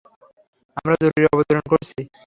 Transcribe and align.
আমরা 0.77 0.93
জরুরি 1.01 1.25
অবতরণ 1.27 1.65
করছি। 1.71 1.99